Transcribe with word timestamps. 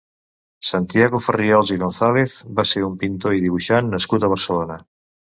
Santiago 0.67 1.19
Farriols 1.25 1.73
i 1.75 1.77
Gonzàlez 1.83 2.33
va 2.61 2.65
ser 2.71 2.81
un 2.87 2.97
pintor 3.05 3.37
i 3.41 3.43
dibuixant 3.45 3.93
nascut 3.97 4.27
a 4.27 4.31
Barcelona. 4.33 4.79